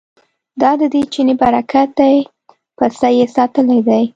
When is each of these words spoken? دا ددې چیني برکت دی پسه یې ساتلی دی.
دا 0.61 0.71
ددې 0.79 1.01
چیني 1.13 1.33
برکت 1.41 1.89
دی 1.99 2.15
پسه 2.77 3.07
یې 3.17 3.25
ساتلی 3.35 3.79
دی. 3.87 4.03